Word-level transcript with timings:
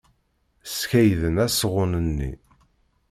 Skeyden 0.77 1.35
asɣun-nni. 1.45 2.31